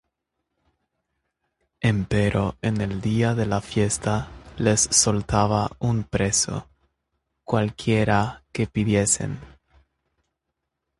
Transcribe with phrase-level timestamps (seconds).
[1.79, 6.67] Empero en el día de la fiesta les soltaba un preso,
[7.43, 9.37] cualquiera que pidiesen.